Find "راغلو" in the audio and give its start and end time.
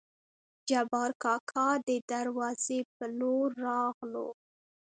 3.67-4.29